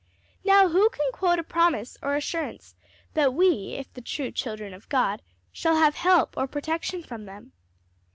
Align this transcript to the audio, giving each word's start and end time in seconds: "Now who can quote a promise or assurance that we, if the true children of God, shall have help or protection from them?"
"Now 0.43 0.69
who 0.69 0.89
can 0.89 1.11
quote 1.11 1.37
a 1.37 1.43
promise 1.43 1.95
or 2.01 2.15
assurance 2.15 2.73
that 3.13 3.35
we, 3.35 3.73
if 3.73 3.93
the 3.93 4.01
true 4.01 4.31
children 4.31 4.73
of 4.73 4.89
God, 4.89 5.21
shall 5.51 5.75
have 5.75 5.93
help 5.93 6.35
or 6.35 6.47
protection 6.47 7.03
from 7.03 7.25
them?" 7.25 7.51